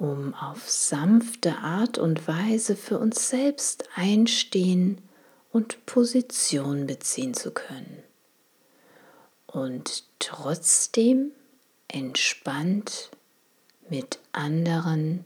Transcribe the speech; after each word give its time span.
um 0.00 0.34
auf 0.34 0.68
sanfte 0.68 1.58
Art 1.58 1.98
und 1.98 2.26
Weise 2.26 2.74
für 2.74 2.98
uns 2.98 3.28
selbst 3.28 3.84
einstehen 3.94 4.98
und 5.52 5.84
Position 5.84 6.86
beziehen 6.86 7.34
zu 7.34 7.50
können. 7.50 8.02
Und 9.46 10.04
trotzdem 10.18 11.32
entspannt 11.86 13.10
mit 13.90 14.20
anderen 14.32 15.24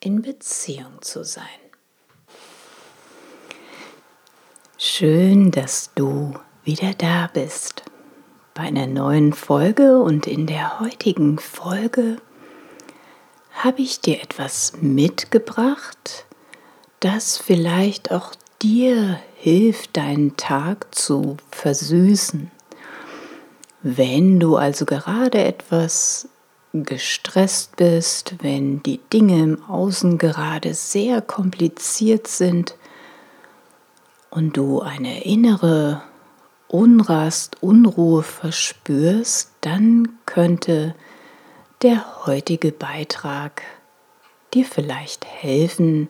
in 0.00 0.22
Beziehung 0.22 1.00
zu 1.00 1.24
sein. 1.24 1.44
Schön, 4.76 5.52
dass 5.52 5.94
du 5.94 6.34
wieder 6.64 6.94
da 6.94 7.30
bist 7.32 7.84
bei 8.54 8.62
einer 8.62 8.88
neuen 8.88 9.32
Folge 9.32 10.00
und 10.00 10.26
in 10.26 10.46
der 10.46 10.80
heutigen 10.80 11.38
Folge 11.38 12.16
habe 13.54 13.82
ich 13.82 14.00
dir 14.00 14.20
etwas 14.22 14.72
mitgebracht, 14.80 16.26
das 17.00 17.38
vielleicht 17.38 18.10
auch 18.10 18.32
dir 18.60 19.20
hilft, 19.36 19.96
deinen 19.96 20.36
Tag 20.36 20.94
zu 20.94 21.36
versüßen. 21.50 22.50
Wenn 23.82 24.40
du 24.40 24.56
also 24.56 24.84
gerade 24.84 25.44
etwas 25.44 26.28
gestresst 26.72 27.76
bist, 27.76 28.34
wenn 28.40 28.82
die 28.82 28.98
Dinge 29.12 29.42
im 29.42 29.64
Außen 29.64 30.18
gerade 30.18 30.74
sehr 30.74 31.22
kompliziert 31.22 32.26
sind 32.26 32.74
und 34.30 34.56
du 34.56 34.80
eine 34.80 35.24
innere 35.24 36.02
Unrast, 36.66 37.62
Unruhe 37.62 38.24
verspürst, 38.24 39.52
dann 39.60 40.08
könnte 40.26 40.96
der 41.84 42.24
heutige 42.24 42.72
Beitrag 42.72 43.60
dir 44.54 44.64
vielleicht 44.64 45.26
helfen, 45.26 46.08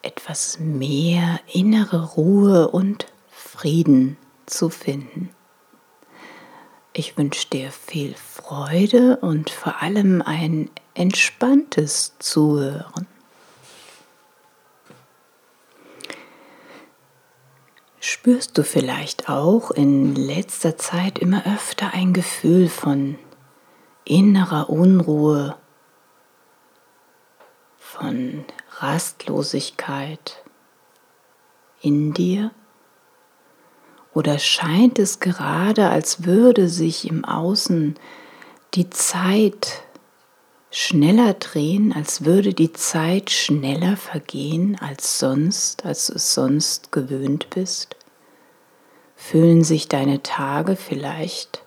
etwas 0.00 0.60
mehr 0.60 1.40
innere 1.52 2.12
Ruhe 2.12 2.68
und 2.68 3.12
Frieden 3.32 4.16
zu 4.46 4.70
finden. 4.70 5.30
Ich 6.92 7.18
wünsche 7.18 7.48
dir 7.48 7.72
viel 7.72 8.14
Freude 8.14 9.16
und 9.16 9.50
vor 9.50 9.82
allem 9.82 10.22
ein 10.22 10.70
entspanntes 10.94 12.12
Zuhören. 12.20 13.08
Spürst 17.98 18.56
du 18.56 18.62
vielleicht 18.62 19.28
auch 19.28 19.72
in 19.72 20.14
letzter 20.14 20.76
Zeit 20.76 21.18
immer 21.18 21.44
öfter 21.44 21.92
ein 21.92 22.12
Gefühl 22.12 22.68
von 22.68 23.18
innerer 24.04 24.68
Unruhe, 24.68 25.56
von 27.94 28.44
Rastlosigkeit 28.78 30.42
in 31.80 32.12
dir? 32.12 32.50
Oder 34.12 34.38
scheint 34.38 34.98
es 34.98 35.20
gerade, 35.20 35.88
als 35.90 36.24
würde 36.24 36.68
sich 36.68 37.08
im 37.08 37.24
Außen 37.24 37.94
die 38.74 38.90
Zeit 38.90 39.82
schneller 40.70 41.34
drehen, 41.34 41.92
als 41.92 42.24
würde 42.24 42.52
die 42.52 42.72
Zeit 42.72 43.30
schneller 43.30 43.96
vergehen 43.96 44.76
als 44.80 45.18
sonst, 45.18 45.84
als 45.84 46.08
du 46.08 46.14
es 46.14 46.34
sonst 46.34 46.90
gewöhnt 46.90 47.50
bist? 47.50 47.96
Fühlen 49.14 49.62
sich 49.62 49.88
deine 49.88 50.22
Tage 50.22 50.76
vielleicht 50.76 51.63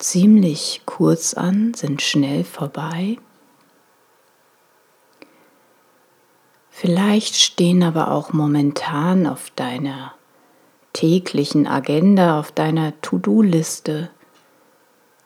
ziemlich 0.00 0.82
kurz 0.86 1.34
an, 1.34 1.74
sind 1.74 2.02
schnell 2.02 2.42
vorbei. 2.42 3.18
Vielleicht 6.70 7.36
stehen 7.36 7.82
aber 7.82 8.10
auch 8.10 8.32
momentan 8.32 9.26
auf 9.26 9.50
deiner 9.50 10.14
täglichen 10.92 11.66
Agenda, 11.66 12.40
auf 12.40 12.50
deiner 12.50 12.98
To-Do-Liste 13.02 14.10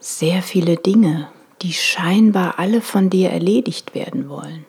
sehr 0.00 0.42
viele 0.42 0.76
Dinge, 0.76 1.28
die 1.62 1.72
scheinbar 1.72 2.58
alle 2.58 2.82
von 2.82 3.08
dir 3.08 3.30
erledigt 3.30 3.94
werden 3.94 4.28
wollen. 4.28 4.66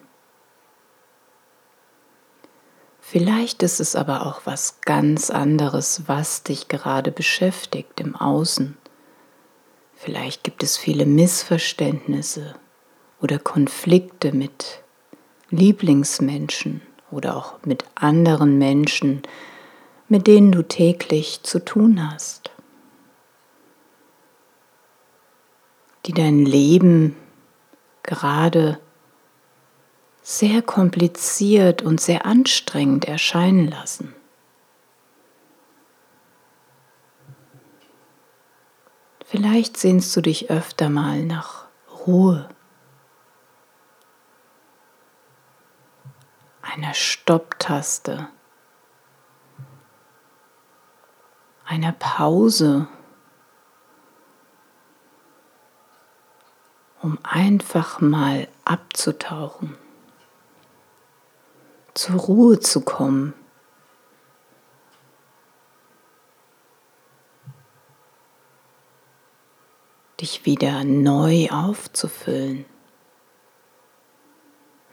Vielleicht 3.01 3.63
ist 3.63 3.79
es 3.79 3.95
aber 3.95 4.25
auch 4.25 4.41
was 4.45 4.81
ganz 4.81 5.29
anderes, 5.29 6.03
was 6.07 6.43
dich 6.43 6.67
gerade 6.67 7.11
beschäftigt 7.11 7.99
im 7.99 8.15
Außen. 8.15 8.77
Vielleicht 10.05 10.43
gibt 10.43 10.61
es 10.61 10.77
viele 10.77 11.07
Missverständnisse 11.07 12.53
oder 13.23 13.39
Konflikte 13.39 14.33
mit 14.33 14.83
Lieblingsmenschen 15.49 16.83
oder 17.09 17.35
auch 17.35 17.55
mit 17.65 17.85
anderen 17.95 18.59
Menschen, 18.59 19.23
mit 20.07 20.27
denen 20.27 20.51
du 20.51 20.61
täglich 20.61 21.41
zu 21.41 21.57
tun 21.57 22.07
hast, 22.07 22.51
die 26.05 26.13
dein 26.13 26.45
Leben 26.45 27.15
gerade 28.03 28.79
sehr 30.21 30.61
kompliziert 30.61 31.81
und 31.81 31.99
sehr 31.99 32.27
anstrengend 32.27 33.05
erscheinen 33.05 33.67
lassen. 33.67 34.13
Vielleicht 39.35 39.75
sehnst 39.75 40.15
du 40.15 40.21
dich 40.21 40.49
öfter 40.49 40.89
mal 40.89 41.21
nach 41.21 41.65
Ruhe, 42.07 42.47
einer 46.61 46.93
Stopptaste, 46.93 48.29
einer 51.65 51.91
Pause, 51.91 52.87
um 57.01 57.19
einfach 57.23 57.99
mal 57.99 58.47
abzutauchen, 58.63 59.75
zur 61.93 62.15
Ruhe 62.15 62.61
zu 62.61 62.79
kommen. 62.79 63.33
Dich 70.25 70.43
wieder 70.43 70.83
neu 70.83 71.49
aufzufüllen, 71.51 72.65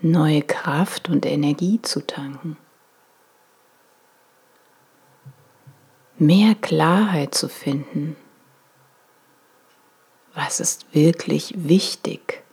neue 0.03 0.43
Kraft 0.43 1.09
und 1.09 1.25
Energie 1.25 1.81
zu 1.81 2.07
tanken, 2.07 2.59
mehr 6.19 6.55
Klarheit 6.55 7.35
zu 7.35 7.49
finden, 7.49 8.15
was 10.35 10.61
ist 10.61 10.95
wirklich 10.95 11.55
wichtig, 11.57 12.45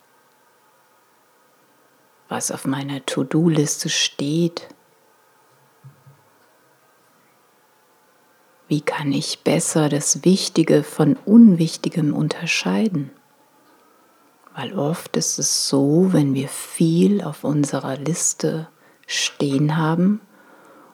was 2.29 2.49
auf 2.49 2.65
meiner 2.65 3.05
To-Do-Liste 3.05 3.89
steht 3.89 4.69
Wie 8.69 8.81
kann 8.81 9.11
ich 9.11 9.43
besser 9.43 9.89
das 9.89 10.23
Wichtige 10.23 10.83
von 10.83 11.17
Unwichtigem 11.25 12.13
unterscheiden? 12.13 13.09
Weil 14.55 14.77
oft 14.77 15.17
ist 15.17 15.39
es 15.39 15.67
so, 15.67 16.13
wenn 16.13 16.35
wir 16.35 16.49
viel 16.49 17.23
auf 17.23 17.43
unserer 17.43 17.97
Liste 17.97 18.67
stehen 19.07 19.75
haben 19.75 20.21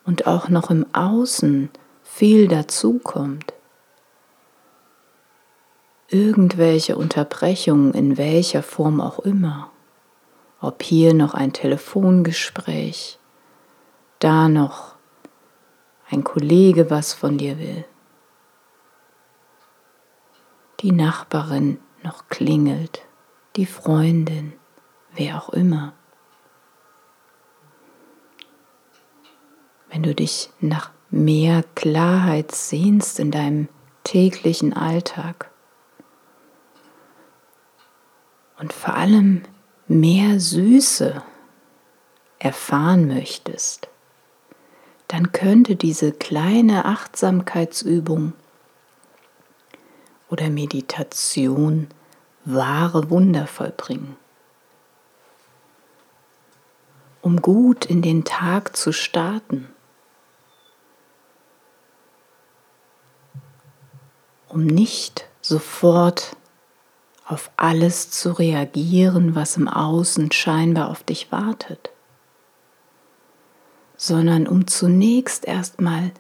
und 0.06 0.26
auch 0.26 0.48
noch 0.48 0.72
im 0.72 0.86
Außen 0.94 1.70
viel 2.02 2.48
dazukommt, 2.48 3.54
irgendwelche 6.08 6.96
Unterbrechungen 6.96 7.94
in 7.94 8.18
welcher 8.18 8.64
Form 8.64 9.02
auch 9.02 9.20
immer, 9.20 9.70
ob 10.62 10.82
hier 10.82 11.14
noch 11.14 11.34
ein 11.34 11.52
Telefongespräch, 11.52 13.20
da 14.20 14.48
noch 14.48 14.95
ein 16.10 16.24
Kollege 16.24 16.90
was 16.90 17.14
von 17.14 17.38
dir 17.38 17.58
will, 17.58 17.86
die 20.82 20.92
Nachbarin 20.92 21.80
noch 22.04 22.28
klingelt, 22.28 23.06
die 23.56 23.66
Freundin, 23.66 24.54
wer 25.14 25.38
auch 25.38 25.50
immer. 25.50 25.94
Wenn 29.90 30.04
du 30.04 30.14
dich 30.14 30.50
nach 30.60 30.92
mehr 31.10 31.64
Klarheit 31.76 32.52
sehnst 32.52 33.20
in 33.20 33.32
deinem 33.32 33.70
täglichen 34.04 34.74
Alltag 34.74 35.50
und 38.60 38.74
vor 38.74 38.96
allem 38.96 39.44
mehr 39.88 40.40
Süße 40.40 41.24
erfahren 42.40 43.08
möchtest, 43.08 43.90
dann 45.08 45.32
könnte 45.32 45.76
diese 45.76 46.12
kleine 46.12 46.86
Achtsamkeitsübung 46.86 48.34
oder 50.30 50.50
Meditation 50.50 51.88
wahre 52.44 53.10
Wunder 53.10 53.48
vollbringen. 53.48 54.18
Um 57.22 57.42
gut 57.42 57.86
in 57.86 58.02
den 58.02 58.24
Tag 58.24 58.76
zu 58.76 58.92
starten, 58.92 59.68
um 64.48 64.66
nicht 64.66 65.28
sofort 65.42 66.36
auf 67.26 67.50
alles 67.58 68.12
zu 68.12 68.32
reagieren, 68.32 69.34
was 69.36 69.58
im 69.58 69.68
Außen 69.68 70.32
scheinbar 70.32 70.90
auf 70.90 71.04
dich 71.04 71.32
wartet, 71.32 71.90
sondern 73.98 74.48
um 74.48 74.68
zunächst 74.68 75.46
erstmal 75.46 76.12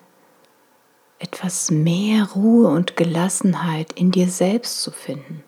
etwas 1.19 1.71
mehr 1.71 2.31
Ruhe 2.31 2.67
und 2.67 2.97
Gelassenheit 2.97 3.93
in 3.93 4.11
dir 4.11 4.29
selbst 4.29 4.81
zu 4.81 4.91
finden, 4.91 5.43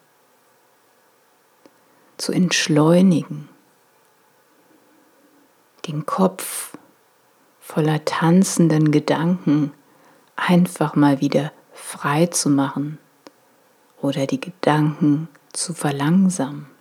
zu 2.18 2.32
entschleunigen, 2.32 3.50
den 5.88 6.06
Kopf 6.06 6.78
voller 7.60 8.04
tanzenden 8.06 8.92
Gedanken 8.92 9.74
einfach 10.36 10.96
mal 10.96 11.20
wieder 11.22 11.52
frei 11.74 12.28
zu 12.28 12.50
machen 12.50 12.98
oder 14.02 14.26
die 14.26 14.40
Gedanken 14.40 15.28
zu 15.54 15.74
verlangsamen. 15.74 16.77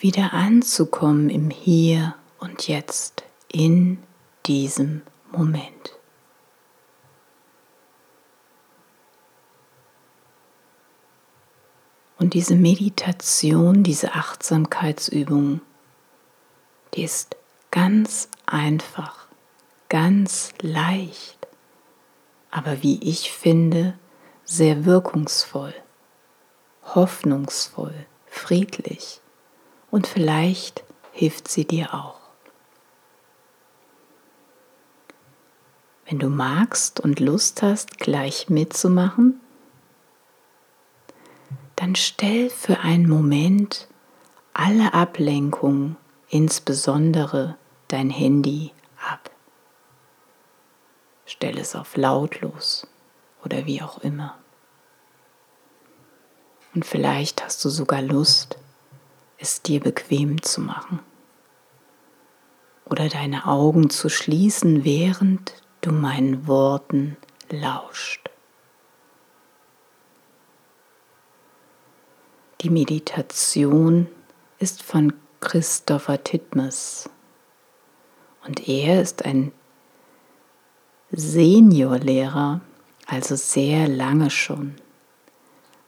Wieder 0.00 0.32
anzukommen 0.32 1.28
im 1.28 1.50
Hier 1.50 2.14
und 2.38 2.68
Jetzt 2.68 3.24
in 3.50 4.00
diesem 4.46 5.02
Moment. 5.32 5.98
Und 12.16 12.34
diese 12.34 12.54
Meditation, 12.54 13.82
diese 13.82 14.14
Achtsamkeitsübung, 14.14 15.62
die 16.94 17.02
ist 17.02 17.36
ganz 17.72 18.28
einfach, 18.46 19.26
ganz 19.88 20.52
leicht, 20.60 21.48
aber 22.52 22.84
wie 22.84 23.00
ich 23.02 23.32
finde, 23.32 23.98
sehr 24.44 24.84
wirkungsvoll, 24.84 25.74
hoffnungsvoll, 26.94 28.06
friedlich 28.26 29.20
und 29.90 30.06
vielleicht 30.06 30.84
hilft 31.12 31.48
sie 31.48 31.64
dir 31.64 31.94
auch. 31.94 32.18
Wenn 36.06 36.18
du 36.18 36.28
magst 36.28 37.00
und 37.00 37.20
Lust 37.20 37.62
hast, 37.62 37.98
gleich 37.98 38.48
mitzumachen, 38.48 39.40
dann 41.76 41.94
stell 41.94 42.48
für 42.50 42.80
einen 42.80 43.08
Moment 43.08 43.88
alle 44.54 44.94
Ablenkungen, 44.94 45.96
insbesondere 46.28 47.56
dein 47.88 48.10
Handy, 48.10 48.72
ab. 49.06 49.30
Stell 51.26 51.58
es 51.58 51.76
auf 51.76 51.96
lautlos 51.96 52.86
oder 53.44 53.66
wie 53.66 53.82
auch 53.82 53.98
immer. 53.98 54.36
Und 56.74 56.84
vielleicht 56.84 57.44
hast 57.44 57.64
du 57.64 57.68
sogar 57.68 58.02
Lust, 58.02 58.58
es 59.38 59.62
dir 59.62 59.80
bequem 59.80 60.42
zu 60.42 60.60
machen. 60.60 61.00
Oder 62.84 63.08
deine 63.08 63.46
Augen 63.46 63.90
zu 63.90 64.08
schließen, 64.08 64.84
während 64.84 65.54
du 65.80 65.92
meinen 65.92 66.46
Worten 66.46 67.16
lauscht. 67.50 68.30
Die 72.60 72.70
Meditation 72.70 74.08
ist 74.58 74.82
von 74.82 75.12
Christopher 75.40 76.24
Titmus. 76.24 77.08
Und 78.44 78.68
er 78.68 79.00
ist 79.00 79.24
ein 79.24 79.52
Seniorlehrer, 81.12 82.60
also 83.06 83.36
sehr 83.36 83.86
lange 83.86 84.30
schon, 84.30 84.74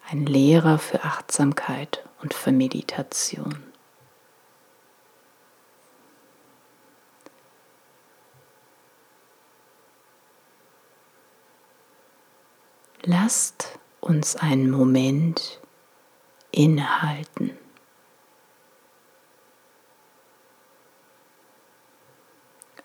ein 0.08 0.26
Lehrer 0.26 0.78
für 0.78 1.02
Achtsamkeit 1.02 2.04
und 2.22 2.34
für 2.34 2.52
Meditation. 2.52 3.70
Lasst 13.02 13.78
uns 14.00 14.36
einen 14.36 14.70
Moment 14.70 15.60
innehalten. 16.52 17.56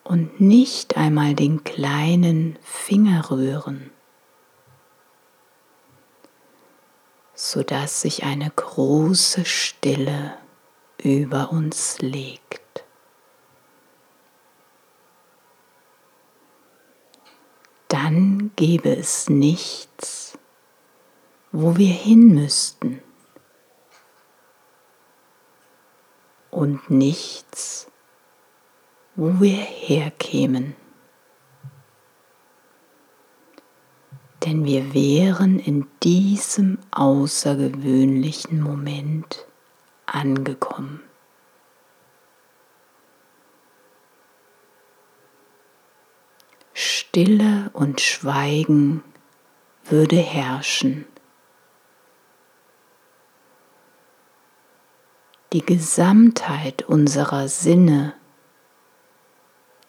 Und 0.03 0.39
nicht 0.39 0.97
einmal 0.97 1.33
den 1.33 1.63
kleinen 1.63 2.57
Finger 2.61 3.29
rühren, 3.31 3.91
sodass 7.35 8.01
sich 8.01 8.23
eine 8.23 8.49
große 8.49 9.45
Stille 9.45 10.37
über 10.97 11.51
uns 11.51 11.99
legt. 11.99 12.65
dann 17.95 18.51
gäbe 18.55 18.95
es 18.95 19.29
nichts, 19.29 20.37
wo 21.51 21.77
wir 21.77 21.93
hin 21.93 22.35
müssten 22.35 23.01
und 26.51 26.89
nichts, 26.89 27.87
wo 29.15 29.39
wir 29.39 29.55
herkämen. 29.55 30.75
Denn 34.45 34.63
wir 34.63 34.93
wären 34.93 35.57
in 35.57 35.87
diesem 36.03 36.77
außergewöhnlichen 36.91 38.61
Moment 38.61 39.47
angekommen. 40.05 41.01
Stille 46.75 47.71
und 47.73 48.01
Schweigen 48.01 49.03
würde 49.83 50.17
herrschen. 50.17 51.07
Die 55.53 55.65
Gesamtheit 55.65 56.83
unserer 56.83 57.47
Sinne 57.47 58.13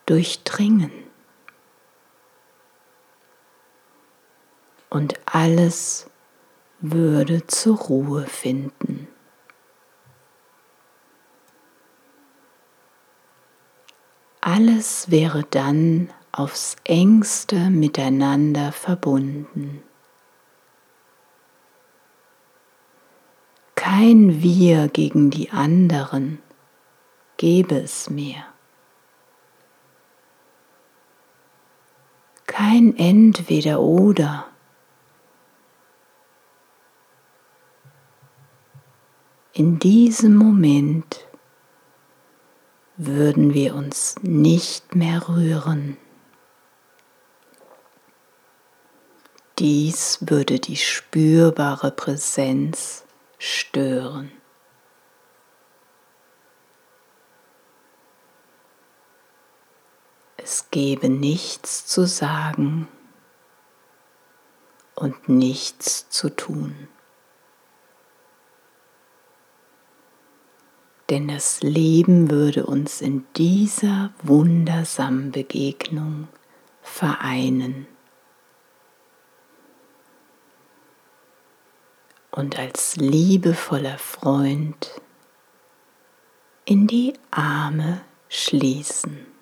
durchdringen 0.07 1.06
und 4.97 5.21
alles 5.27 6.09
würde 6.81 7.47
zur 7.47 7.77
Ruhe 7.77 8.27
finden. 8.27 9.09
Alles 14.41 15.11
wäre 15.11 15.45
dann 15.51 16.09
aufs 16.33 16.77
engste 16.85 17.69
miteinander 17.69 18.73
verbunden. 18.73 19.83
Kein 23.75 24.41
Wir 24.41 24.89
gegen 24.89 25.29
die 25.29 25.51
anderen 25.51 26.41
gäbe 27.37 27.77
es 27.81 28.09
mehr. 28.09 28.47
Kein 32.47 32.97
Entweder 32.97 33.81
oder 33.81 34.47
In 39.59 39.79
diesem 39.79 40.37
Moment 40.37 41.27
würden 42.99 43.55
wir 43.55 43.75
uns 43.75 44.17
nicht 44.21 44.95
mehr 44.95 45.31
rühren. 45.31 45.97
Dies 49.59 50.19
würde 50.29 50.61
die 50.61 50.77
spürbare 50.77 51.91
Präsenz 51.91 53.07
stören. 53.39 54.31
Es 60.37 60.71
gebe 60.71 61.09
nichts 61.09 61.87
zu 61.87 62.07
sagen 62.07 62.89
und 64.95 65.31
nichts 65.31 66.11
zu 66.11 66.29
tun. 66.29 66.91
Denn 71.17 71.29
das 71.29 71.63
Leben 71.63 72.31
würde 72.31 72.67
uns 72.67 73.01
in 73.01 73.25
dieser 73.39 74.13
wundersamen 74.23 75.33
Begegnung 75.33 76.29
vereinen. 76.83 77.87
Und 82.31 82.59
als 82.59 82.97
liebevoller 82.97 83.97
Freund 83.97 85.01
in 86.67 86.87
die 86.87 87.15
Arme 87.31 88.03
schließen. 88.29 89.36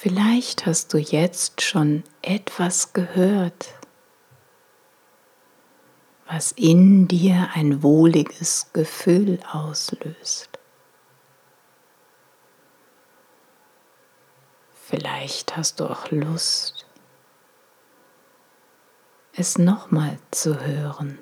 Vielleicht 0.00 0.64
hast 0.64 0.94
du 0.94 0.98
jetzt 0.98 1.60
schon 1.60 2.04
etwas 2.22 2.92
gehört, 2.92 3.74
was 6.28 6.52
in 6.52 7.08
dir 7.08 7.48
ein 7.54 7.82
wohliges 7.82 8.70
Gefühl 8.72 9.40
auslöst. 9.50 10.56
Vielleicht 14.84 15.56
hast 15.56 15.80
du 15.80 15.90
auch 15.90 16.12
Lust, 16.12 16.86
es 19.32 19.58
nochmal 19.58 20.16
zu 20.30 20.64
hören. 20.64 21.18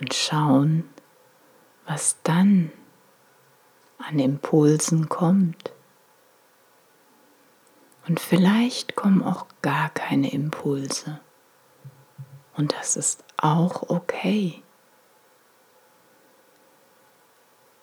Und 0.00 0.14
schauen, 0.14 0.88
was 1.84 2.16
dann 2.22 2.72
an 4.08 4.18
Impulsen 4.18 5.08
kommt. 5.08 5.72
Und 8.06 8.20
vielleicht 8.20 8.94
kommen 8.94 9.22
auch 9.22 9.46
gar 9.62 9.88
keine 9.90 10.32
Impulse. 10.32 11.20
Und 12.54 12.72
das 12.72 12.96
ist 12.96 13.24
auch 13.36 13.90
okay. 13.90 14.62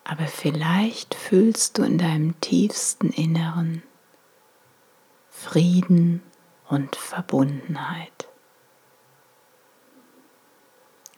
Aber 0.06 0.28
vielleicht 0.28 1.16
fühlst 1.16 1.78
du 1.78 1.84
in 1.84 1.98
deinem 1.98 2.40
tiefsten 2.40 3.10
Inneren 3.10 3.84
Frieden 5.30 6.22
und 6.70 6.96
Verbundenheit. 6.96 8.30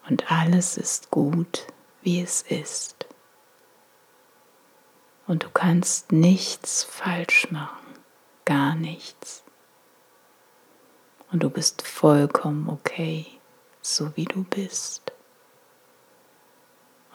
Und 0.08 0.32
alles 0.32 0.78
ist 0.78 1.12
gut, 1.12 1.68
wie 2.02 2.22
es 2.22 2.42
ist. 2.42 2.95
Und 5.28 5.44
du 5.44 5.50
kannst 5.50 6.12
nichts 6.12 6.84
falsch 6.84 7.50
machen, 7.52 7.96
gar 8.46 8.76
nichts. 8.76 9.44
Und 11.32 11.42
du 11.42 11.50
bist 11.50 11.82
vollkommen 11.82 12.70
okay, 12.70 13.26
so 13.82 14.16
wie 14.16 14.26
du 14.26 14.44
bist. 14.44 15.12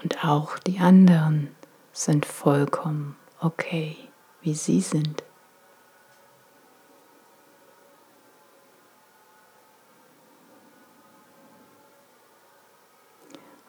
Und 0.03 0.25
auch 0.25 0.59
die 0.59 0.79
anderen 0.79 1.55
sind 1.93 2.27
vollkommen 2.27 3.17
okay, 3.41 3.97
wie 4.41 4.55
sie 4.55 4.81
sind. 4.81 5.23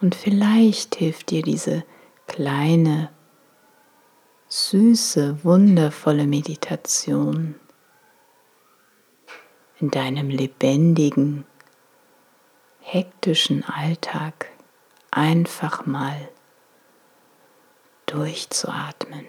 Und 0.02 0.16
vielleicht 0.16 0.96
hilft 0.96 1.30
dir 1.30 1.44
diese 1.44 1.84
kleine 2.26 3.12
süße, 4.52 5.46
wundervolle 5.46 6.28
Meditation 6.28 7.56
in 9.80 9.90
deinem 9.90 10.30
lebendigen, 10.30 11.46
hektischen 12.82 13.64
Alltag 13.64 14.50
einfach 15.10 15.86
mal 15.86 16.28
durchzuatmen. 18.08 19.26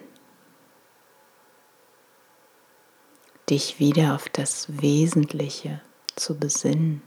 Dich 3.49 3.79
wieder 3.79 4.17
auf 4.17 4.29
das 4.29 4.83
Wesentliche 4.83 5.83
zu 6.17 6.37
besinnen. 6.37 7.01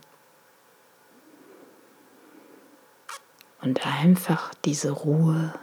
Und 3.62 3.86
einfach 3.86 4.54
diese 4.64 4.92
Ruhe 4.92 5.54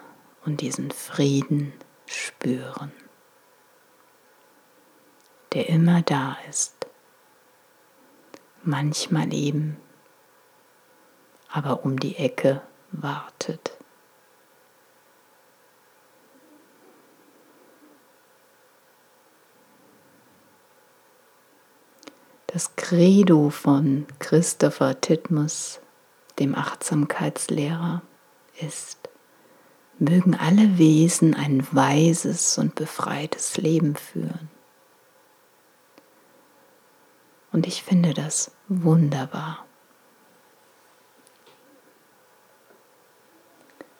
und 0.44 0.60
diesen 0.60 0.90
Frieden 0.90 1.72
spüren, 2.14 2.92
der 5.52 5.68
immer 5.68 6.02
da 6.02 6.36
ist, 6.48 6.86
manchmal 8.62 9.32
eben, 9.32 9.76
aber 11.48 11.84
um 11.84 11.98
die 11.98 12.16
Ecke 12.16 12.62
wartet. 12.90 13.76
Das 22.52 22.76
Credo 22.76 23.48
von 23.48 24.06
Christopher 24.18 25.00
Titmus, 25.00 25.80
dem 26.38 26.54
Achtsamkeitslehrer, 26.54 28.02
ist, 28.60 29.08
mögen 30.02 30.34
alle 30.34 30.78
Wesen 30.78 31.34
ein 31.34 31.64
weises 31.70 32.58
und 32.58 32.74
befreites 32.74 33.56
Leben 33.56 33.94
führen. 33.94 34.50
Und 37.52 37.68
ich 37.68 37.84
finde 37.84 38.12
das 38.12 38.50
wunderbar. 38.66 39.64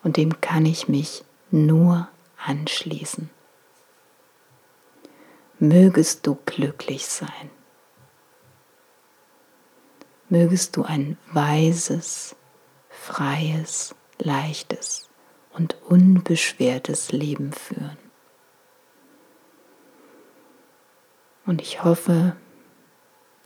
Und 0.03 0.17
dem 0.17 0.41
kann 0.41 0.67
ich 0.67 0.89
mich 0.89 1.25
nur 1.53 2.09
anschließen. 2.37 3.31
Mögest 5.61 6.27
du 6.27 6.37
glücklich 6.47 7.07
sein. 7.07 7.51
Mögest 10.29 10.77
du 10.77 10.83
ein 10.83 11.17
weises, 11.31 12.35
freies, 12.89 13.95
leichtes 14.19 15.12
und 15.55 15.77
unbeschwertes 15.83 17.13
Leben 17.13 17.53
führen. 17.53 17.99
Und 21.45 21.61
ich 21.61 21.83
hoffe, 21.85 22.37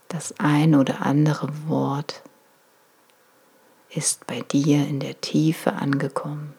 das 0.07 0.39
ein 0.39 0.75
oder 0.75 1.01
andere 1.05 1.49
Wort 1.67 2.23
ist 3.89 4.27
bei 4.27 4.41
dir 4.41 4.87
in 4.87 4.99
der 4.99 5.19
Tiefe 5.21 5.73
angekommen. 5.73 6.53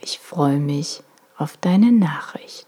Ich 0.00 0.18
freue 0.18 0.58
mich 0.58 1.02
auf 1.36 1.56
deine 1.56 1.92
Nachricht. 1.92 2.66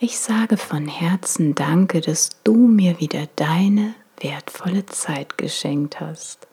Ich 0.00 0.20
sage 0.20 0.56
von 0.56 0.86
Herzen 0.86 1.56
Danke, 1.56 2.00
dass 2.00 2.30
du 2.44 2.54
mir 2.54 3.00
wieder 3.00 3.26
deine 3.34 3.96
wertvolle 4.20 4.86
Zeit 4.86 5.38
geschenkt 5.38 6.00
hast. 6.00 6.46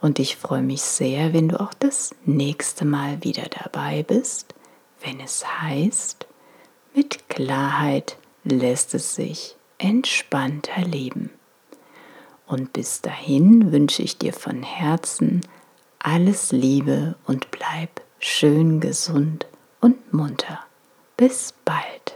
Und 0.00 0.18
ich 0.18 0.36
freue 0.36 0.62
mich 0.62 0.82
sehr, 0.82 1.32
wenn 1.32 1.48
du 1.48 1.60
auch 1.60 1.74
das 1.74 2.14
nächste 2.24 2.84
Mal 2.84 3.22
wieder 3.24 3.44
dabei 3.44 4.04
bist, 4.04 4.54
wenn 5.00 5.20
es 5.20 5.44
heißt, 5.60 6.26
mit 6.94 7.28
Klarheit 7.28 8.18
lässt 8.50 8.94
es 8.94 9.14
sich 9.14 9.56
entspannter 9.78 10.82
leben. 10.82 11.30
Und 12.46 12.72
bis 12.72 13.02
dahin 13.02 13.72
wünsche 13.72 14.02
ich 14.02 14.18
dir 14.18 14.32
von 14.32 14.62
Herzen 14.62 15.40
alles 15.98 16.52
Liebe 16.52 17.16
und 17.26 17.50
bleib 17.50 18.00
schön 18.20 18.80
gesund 18.80 19.46
und 19.80 20.12
munter. 20.12 20.60
Bis 21.16 21.52
bald. 21.64 22.15